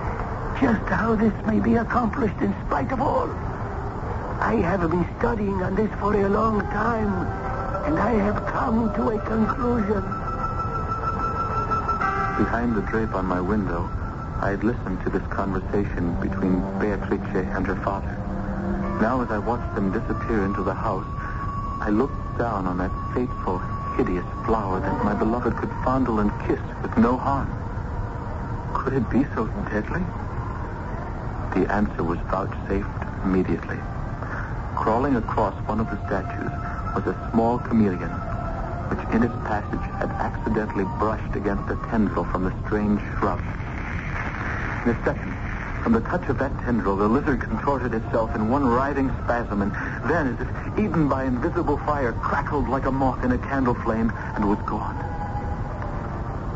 [0.59, 3.29] just how this may be accomplished in spite of all.
[4.41, 7.13] I have been studying on this for a long time,
[7.85, 10.20] and I have come to a conclusion.
[12.41, 13.88] Behind the drape on my window,
[14.41, 17.21] I had listened to this conversation between Beatrice
[17.54, 18.17] and her father.
[18.99, 21.06] Now, as I watched them disappear into the house,
[21.82, 23.60] I looked down on that fateful,
[23.95, 27.54] hideous flower that my beloved could fondle and kiss with no harm.
[28.73, 30.01] Could it be so deadly?
[31.54, 33.77] The answer was vouchsafed immediately.
[34.75, 36.51] Crawling across one of the statues
[36.95, 38.12] was a small chameleon,
[38.91, 43.39] which in its passage had accidentally brushed against a tendril from the strange shrub.
[44.83, 45.31] In a second,
[45.81, 49.71] from the touch of that tendril, the lizard contorted itself in one writhing spasm, and
[50.11, 54.11] then, as if eaten by invisible fire, crackled like a moth in a candle flame
[54.35, 54.97] and was gone.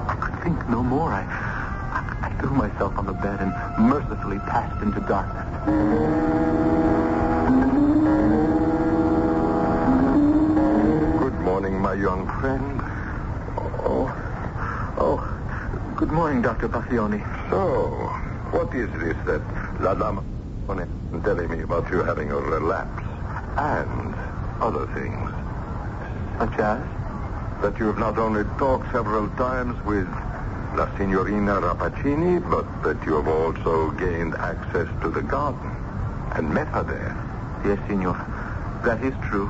[0.09, 1.11] I could think no more.
[1.11, 5.45] I, I, I threw myself on the bed and mercifully passed into darkness.
[11.55, 12.81] Morning, my young friend.
[13.79, 14.11] Oh,
[14.99, 16.67] oh, good morning, Dr.
[16.67, 17.23] Baglioni.
[17.49, 18.11] So,
[18.51, 19.39] what is this that
[19.79, 20.21] La Dama
[20.67, 23.05] is telling me about you having a relapse
[23.55, 24.13] and
[24.59, 25.31] other things?
[26.39, 26.83] Such as?
[27.61, 30.09] That you have not only talked several times with
[30.75, 35.71] La Signorina Rappaccini, but that you have also gained access to the garden
[36.35, 37.15] and met her there.
[37.63, 38.17] Yes, Signor.
[38.83, 39.49] That is true.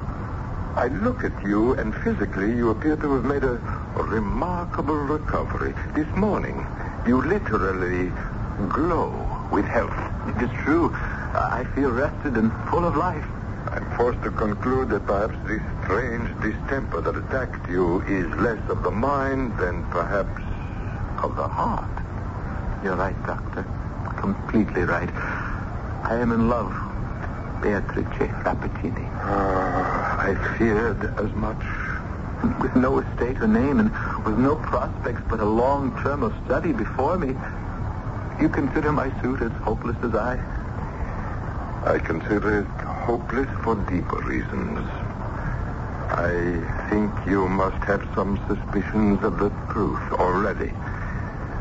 [0.76, 3.62] I look at you, and physically you appear to have made a,
[3.96, 5.74] remarkable recovery.
[5.96, 6.68] This morning,
[7.08, 8.12] you literally
[8.70, 9.10] glow
[9.52, 9.96] with health.
[10.28, 10.92] It is true.
[10.94, 13.26] I feel rested and full of life.
[13.72, 18.84] I'm forced to conclude that perhaps this strange distemper that attacked you is less of
[18.84, 20.42] the mind than perhaps
[21.24, 21.90] of the heart.
[22.84, 23.66] You're right, Doctor.
[24.18, 25.10] Completely right.
[26.04, 26.85] I am in love.
[27.62, 29.08] Beatrice Rappaccini.
[29.22, 31.64] Ah, I feared as much.
[32.62, 33.92] With no estate or name and
[34.26, 37.34] with no prospects but a long term of study before me,
[38.40, 40.38] you consider my suit as hopeless as I?
[41.86, 44.80] I consider it hopeless for deeper reasons.
[46.12, 50.72] I think you must have some suspicions of the truth already.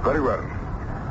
[0.03, 0.64] Very well.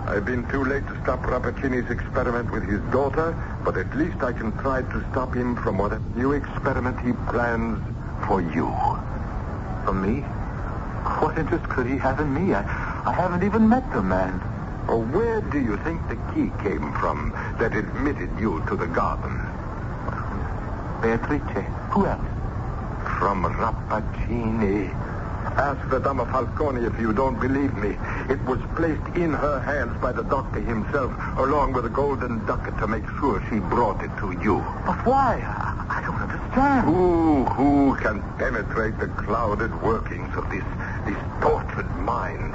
[0.06, 3.32] I've been too late to stop Rappaccini's experiment with his daughter,
[3.64, 7.80] but at least I can try to stop him from what new experiment he plans
[8.28, 8.68] for you.
[9.86, 10.22] For me?
[11.24, 12.54] What interest could he have in me?
[12.54, 12.62] I,
[13.06, 14.42] I haven't even met the man.
[14.90, 19.40] Or where do you think the key came from that admitted you to the garden?
[21.02, 21.66] Beatrice.
[21.92, 22.22] Who else?
[23.20, 24.94] From Rappaccini.
[25.56, 27.96] Ask the Dama Falcone if you don't believe me.
[28.30, 32.78] It was placed in her hands by the doctor himself, along with a golden ducat
[32.80, 34.64] to make sure she brought it to you.
[34.86, 35.44] But why?
[35.44, 36.88] I, don't understand.
[36.88, 40.64] Who, who can penetrate the clouded workings of this,
[41.06, 42.54] this tortured mind?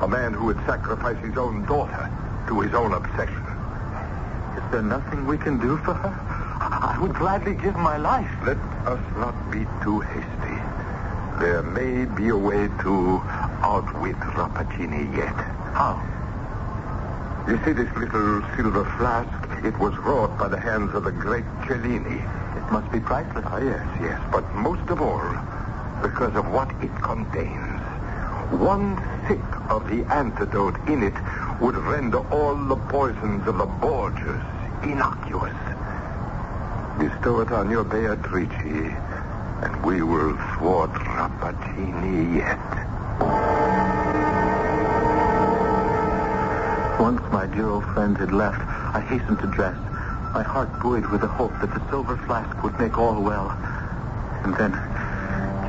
[0.00, 2.08] A man who would sacrifice his own daughter
[2.48, 3.44] to his own obsession.
[4.56, 6.14] Is there nothing we can do for her?
[6.60, 8.30] I would gladly give my life.
[8.44, 10.58] Let us not be too hasty.
[11.40, 13.22] There may be a way to
[13.62, 15.34] outwit Rappaccini yet.
[15.74, 16.00] How?
[17.48, 19.64] You see this little silver flask?
[19.64, 22.20] It was wrought by the hands of the great Cellini.
[22.56, 23.44] It must be priceless.
[23.46, 24.20] Ah, yes, yes.
[24.30, 25.30] But most of all,
[26.02, 27.80] because of what it contains.
[28.50, 28.96] One
[29.28, 31.14] sip of the antidote in it
[31.60, 34.42] would render all the poisons of the Borgias
[34.82, 35.54] innocuous.
[36.98, 38.48] Bestow it on your Beatrice,
[39.62, 43.49] and we will thwart Rappaccini yet.
[47.00, 49.74] Once my dear old friends had left, I hastened to dress,
[50.34, 53.48] my heart buoyed with the hope that the silver flask would make all well.
[54.44, 54.76] And then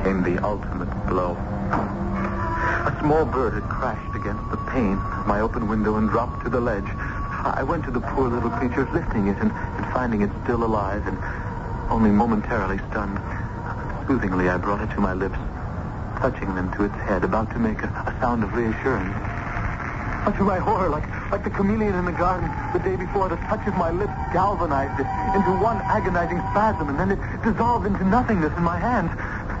[0.04, 1.32] came the ultimate blow.
[1.72, 6.50] A small bird had crashed against the pane of my open window and dropped to
[6.50, 6.84] the ledge.
[6.84, 11.06] I went to the poor little creature, lifting it and, and finding it still alive
[11.06, 11.16] and
[11.90, 13.18] only momentarily stunned.
[14.06, 15.38] Soothingly, I brought it to my lips,
[16.20, 19.16] touching them to its head, about to make a, a sound of reassurance.
[20.24, 23.36] But to my horror, like, like the chameleon in the garden the day before, the
[23.48, 28.04] touch of my lips galvanized it into one agonizing spasm, and then it dissolved into
[28.04, 29.10] nothingness in my hands.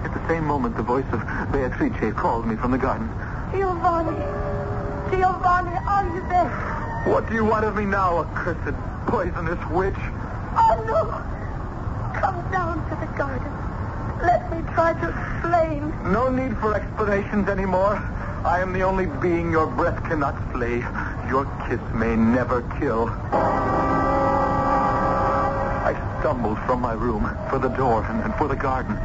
[0.04, 3.08] At the same moment, the voice of Beatrice called me from the garden.
[3.56, 4.20] Giovanni!
[5.08, 6.52] Giovanni, are you there?
[7.08, 9.96] What do you want of me now, accursed, poisonous witch?
[10.52, 11.08] Oh, no!
[12.20, 13.48] Come down to the garden.
[14.20, 15.88] Let me try to explain.
[16.12, 17.96] No need for explanations anymore.
[18.44, 20.82] I am the only being your breath cannot slay.
[21.32, 23.08] Your kiss may never kill.
[25.88, 28.98] I stumbled from my room for the door and, and for the garden.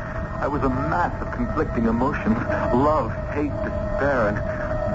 [0.44, 2.36] I was a mass of conflicting emotions
[2.76, 4.38] love, hate, despair, and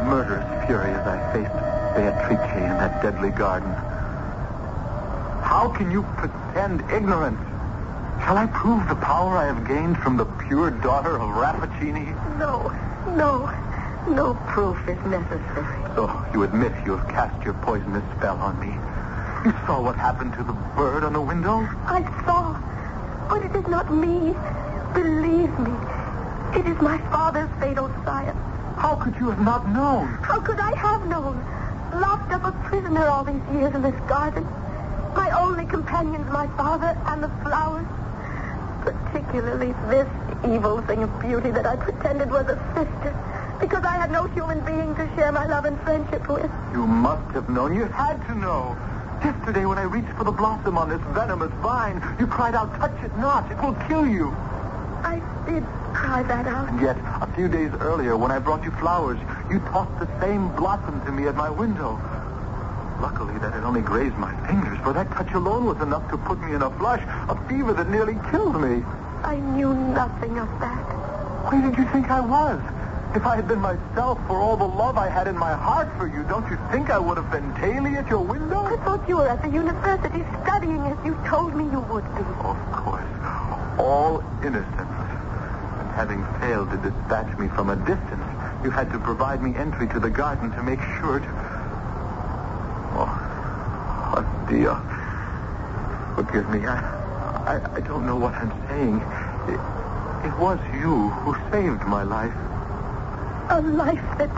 [0.06, 1.56] murderous fury as I faced
[1.96, 3.72] Beatrice in that deadly garden.
[5.40, 7.40] How can you pretend ignorance?
[8.26, 12.12] Shall I prove the power I have gained from the pure daughter of Rappaccini?
[12.38, 12.68] No,
[13.16, 13.48] no,
[14.06, 15.81] no proof is necessary.
[15.94, 18.72] So you admit you have cast your poisonous spell on me.
[19.44, 21.68] You saw what happened to the bird on the window?
[21.84, 22.56] I saw,
[23.28, 24.32] but it is not me.
[24.94, 25.72] Believe me,
[26.56, 28.38] it is my father's fatal science.
[28.76, 30.06] How could you have not known?
[30.22, 31.36] How could I have known?
[32.00, 34.44] Locked up a prisoner all these years in this garden.
[35.14, 37.86] My only companions, my father and the flowers.
[38.84, 40.08] Particularly this
[40.48, 43.31] evil thing of beauty that I pretended was a sister.
[43.72, 46.50] Because I had no human being to share my love and friendship with.
[46.74, 47.74] You must have known.
[47.74, 48.76] You had to know.
[49.24, 52.92] Yesterday, when I reached for the blossom on this venomous vine, you cried out, touch
[53.02, 53.50] it not.
[53.50, 54.28] It will kill you.
[55.08, 55.64] I did
[55.94, 56.68] cry that out.
[56.68, 59.18] And yet, a few days earlier, when I brought you flowers,
[59.50, 61.96] you tossed the same blossom to me at my window.
[63.00, 66.38] Luckily, that had only grazed my fingers, for that touch alone was enough to put
[66.42, 67.00] me in a flush,
[67.30, 68.84] a fever that nearly killed me.
[69.24, 70.84] I knew nothing of that.
[71.50, 72.60] Where did you think I was?
[73.14, 76.06] If I had been myself for all the love I had in my heart for
[76.06, 78.60] you, don't you think I would have been daily at your window?
[78.60, 82.24] I thought you were at the university studying as you told me you would be.
[82.40, 83.04] Of course.
[83.78, 84.64] All innocence.
[84.72, 88.24] And having failed to dispatch me from a distance,
[88.64, 91.28] you had to provide me entry to the garden to make sure to...
[92.96, 93.12] Oh,
[94.16, 94.72] oh dear.
[96.16, 96.66] Forgive me.
[96.66, 96.80] I,
[97.44, 98.96] I, I don't know what I'm saying.
[99.52, 99.60] It,
[100.28, 102.32] it was you who saved my life.
[103.52, 104.30] A life that,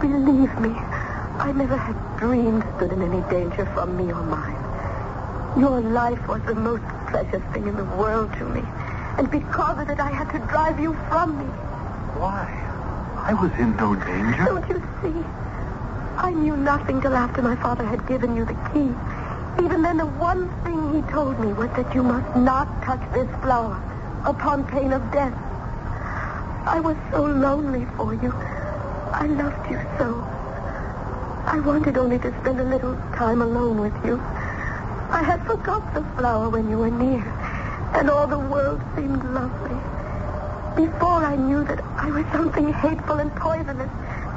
[0.00, 5.60] believe me, I never had dreamed stood in any danger from me or mine.
[5.60, 8.62] Your life was the most precious thing in the world to me.
[9.18, 11.44] And because of it, I had to drive you from me.
[12.16, 12.48] Why?
[13.18, 14.44] I was in no danger.
[14.46, 15.20] Don't you see?
[16.16, 18.90] I knew nothing till after my father had given you the key.
[19.62, 23.28] Even then, the one thing he told me was that you must not touch this
[23.42, 23.76] flower
[24.24, 25.36] upon pain of death.
[26.68, 28.30] I was so lonely for you.
[28.30, 30.22] I loved you so.
[31.46, 34.20] I wanted only to spend a little time alone with you.
[35.08, 37.24] I had forgot the flower when you were near,
[37.94, 39.78] and all the world seemed lovely.
[40.76, 43.90] Before I knew that I was something hateful and poisonous,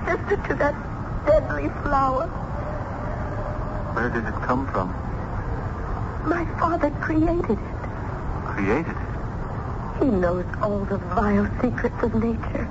[0.07, 0.75] sister to that
[1.25, 2.27] deadly flower.
[3.91, 4.88] Where did it come from?
[6.25, 7.82] My father created it.
[8.55, 9.01] Created it?
[10.02, 12.68] He knows all the vile secrets of nature.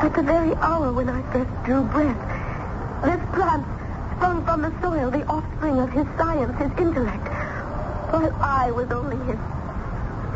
[0.00, 2.20] At the very hour when I first drew breath,
[3.02, 3.64] this plant
[4.16, 7.26] sprung from the soil, the offspring of his science, his intellect,
[8.12, 9.40] while I was only his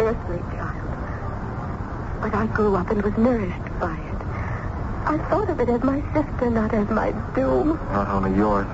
[0.01, 0.89] earthly child.
[2.23, 4.21] But I grew up and was nourished by it.
[5.07, 7.79] I thought of it as my sister, not as my doom.
[7.93, 8.67] Not only yours,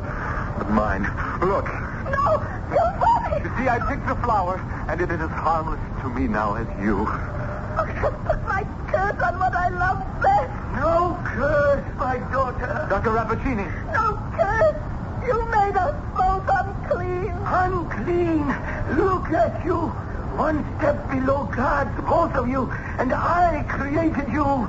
[0.59, 1.11] but mine.
[1.41, 1.76] Look.
[3.67, 3.75] No!
[3.75, 3.97] You funny!
[3.97, 6.67] You see, I picked the flower, and it is as harmless to me now as
[6.85, 7.07] you.
[7.07, 10.53] I have put my curse on what I love best.
[10.77, 12.87] No curse, my daughter.
[12.89, 13.11] Dr.
[13.11, 13.67] Rappaccini.
[13.93, 14.77] No curse!
[15.27, 17.35] You made us both unclean.
[17.47, 18.47] Unclean.
[18.97, 19.93] Look at you.
[20.37, 24.69] One step below God, both of you, and I created you.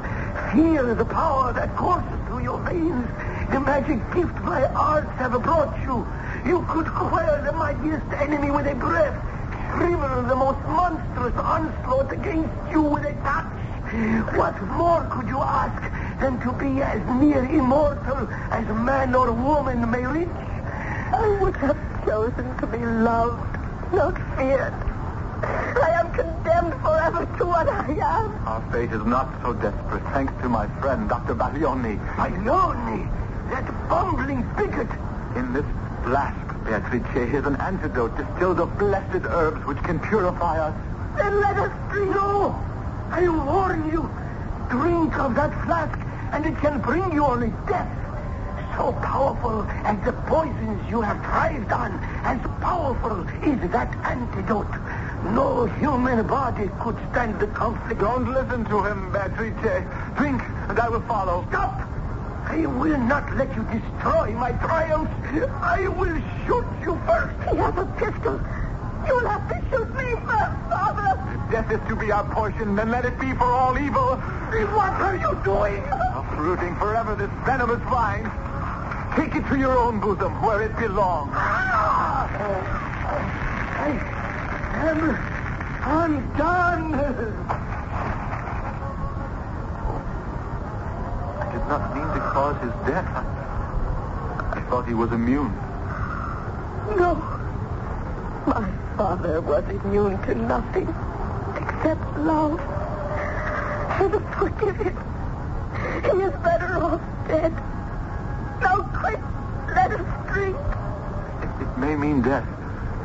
[0.54, 3.08] Feel the power that courses through your veins.
[3.52, 6.08] The magic gift my arts have brought you.
[6.48, 9.16] You could quell the mightiest enemy with a breath.
[9.76, 13.52] Shrivel the most monstrous onslaught against you with a touch.
[14.38, 15.82] What more could you ask
[16.22, 20.30] than to be as near immortal as man or woman may reach?
[21.12, 23.44] I would have chosen to be loved,
[23.92, 24.74] not feared.
[25.44, 28.48] I am condemned forever to what I am.
[28.48, 31.36] Our fate is not so desperate, thanks to my friend, Dr.
[31.36, 32.00] Baglioni.
[32.16, 33.04] Baglioni,
[33.50, 34.90] that bumbling bigot.
[35.36, 35.66] In this
[36.08, 40.74] flask, Beatrice, is an antidote distilled of blessed herbs which can purify us.
[41.18, 42.16] Then let us drink.
[42.16, 42.56] No!
[43.12, 44.10] I warn you.
[44.70, 46.00] Drink of that flask,
[46.32, 47.92] and it can bring you only death.
[48.78, 54.72] So powerful as the poisons you have thrived on, as powerful is that antidote.
[55.36, 58.00] No human body could stand the conflict.
[58.00, 59.84] Don't listen to him, Beatrice.
[60.16, 61.46] Drink, and I will follow.
[61.50, 61.97] Stop!
[62.50, 65.12] I will not let you destroy my triumphs.
[65.62, 67.36] I will shoot you first.
[67.50, 68.40] He has a pistol.
[69.06, 71.12] You'll have to shoot me first, Father.
[71.52, 74.16] Death is to be our portion, then let it be for all evil.
[74.18, 75.84] What are you doing?
[76.16, 78.32] Uprooting forever this venomous vine.
[79.16, 81.32] Take it to your own bosom, where it belongs.
[81.34, 82.28] Ah!
[83.80, 83.90] I
[84.90, 85.00] am
[85.86, 86.94] undone.
[91.40, 93.06] I did not mean to cause his death.
[93.14, 95.54] I, I thought he was immune.
[96.96, 97.16] No.
[98.48, 100.88] My father was immune to nothing
[101.58, 102.60] except love.
[104.00, 104.98] And forgive him.
[106.04, 107.52] He is better off dead.
[108.62, 109.20] Now, quick,
[109.76, 110.56] let us drink.
[111.44, 112.48] It, it may mean death.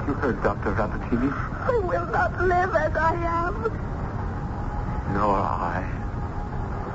[0.06, 0.72] You heard Dr.
[0.74, 1.32] Rappaccini.
[1.32, 3.54] I will not live as I am.
[5.14, 5.84] Nor I.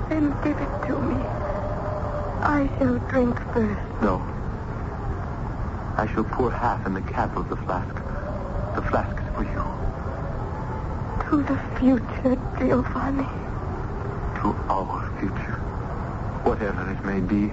[0.10, 1.47] Then give it to me.
[2.50, 4.02] I shall drink first.
[4.02, 4.24] No.
[5.98, 7.94] I shall pour half in the cap of the flask.
[8.74, 9.64] The flask is for you.
[11.30, 13.28] To the future, Giovanni.
[14.40, 15.60] To our future.
[16.48, 17.50] Whatever it may be.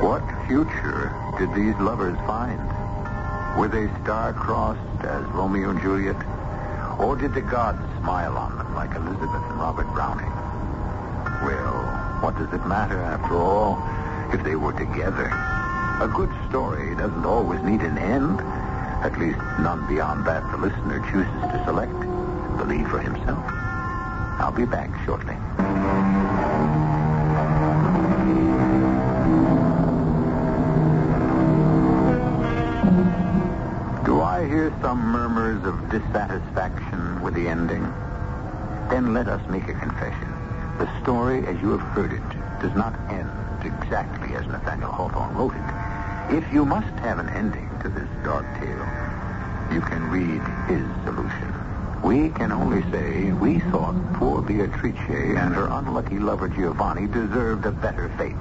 [0.00, 2.79] What future did these lovers find?
[3.60, 6.16] Were they star-crossed as Romeo and Juliet?
[6.98, 10.32] Or did the gods smile on them like Elizabeth and Robert Browning?
[11.44, 13.76] Well, what does it matter after all
[14.32, 15.26] if they were together?
[16.00, 18.40] A good story doesn't always need an end.
[18.40, 21.92] At least none beyond that the listener chooses to select.
[21.92, 23.44] And believe for himself.
[24.40, 25.36] I'll be back shortly.
[34.82, 37.82] Some murmurs of dissatisfaction with the ending?
[38.88, 40.32] Then let us make a confession.
[40.78, 43.30] The story, as you have heard it, does not end
[43.64, 46.36] exactly as Nathaniel Hawthorne wrote it.
[46.36, 48.86] If you must have an ending to this dark tale,
[49.72, 51.52] you can read his solution.
[52.02, 57.72] We can only say we thought poor Beatrice and her unlucky lover Giovanni deserved a
[57.72, 58.34] better fate,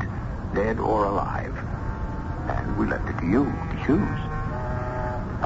[0.55, 1.55] dead or alive.
[2.47, 4.28] And we left it to you to choose.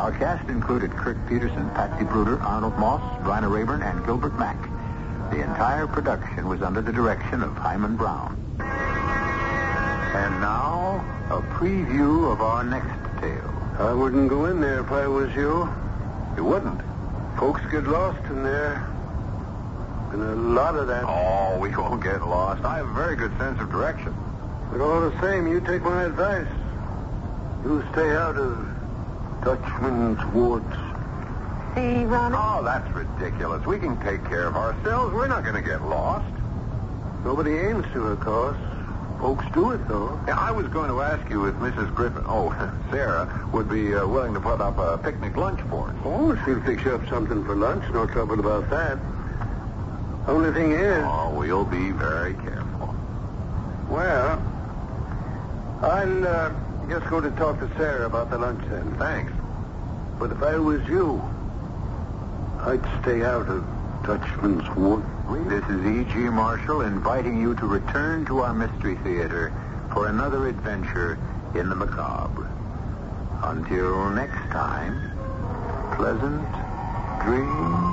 [0.04, 4.62] Our cast included Kirk Peterson, Patsy Bruder, Arnold Moss, Bryna Raeburn, and Gilbert Mack.
[5.32, 8.36] The entire production was under the direction of Himan Brown.
[8.60, 11.00] And now,
[11.30, 12.92] a preview of our next
[13.22, 13.50] tale.
[13.80, 15.70] I wouldn't go in there if I was you.
[16.36, 16.82] You wouldn't?
[17.40, 18.86] Folks get lost in there.
[20.12, 21.06] And a lot of that.
[21.08, 22.66] Oh, we won't get lost.
[22.66, 24.14] I have a very good sense of direction.
[24.70, 26.52] But all the same, you take my advice.
[27.64, 28.73] You stay out of
[29.44, 30.74] Dutchman's woods.
[31.76, 32.36] See, Ronnie?
[32.38, 33.66] Oh, that's ridiculous.
[33.66, 35.14] We can take care of ourselves.
[35.14, 36.34] We're not going to get lost.
[37.26, 38.58] Nobody aims to, of course.
[39.20, 40.20] Folks do it, though.
[40.28, 41.94] Yeah, I was going to ask you if Mrs.
[41.96, 42.52] Griffin, oh,
[42.92, 45.96] Sarah, would be uh, willing to put up a picnic lunch for us.
[46.06, 47.84] Oh, she'll fix you up something for lunch.
[47.94, 48.98] No trouble about that.
[50.28, 51.04] Only thing is...
[51.06, 52.96] Oh, we'll be very careful.
[53.90, 54.42] Well,
[55.82, 56.54] I'll uh,
[56.90, 58.96] just going to talk to Sarah about the lunch then.
[58.98, 59.32] Thanks.
[60.20, 61.22] But if I was you,
[62.60, 63.66] I'd stay out of
[64.06, 65.04] Dutchman's Wood.
[65.50, 66.14] This is E.G.
[66.30, 69.54] Marshall inviting you to return to our Mystery Theater
[69.94, 71.18] for another adventure
[71.56, 72.50] in the macabre.
[73.44, 75.12] Until next time,
[75.96, 76.48] pleasant
[77.26, 77.93] dreams.